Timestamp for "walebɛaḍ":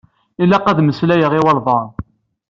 1.45-1.89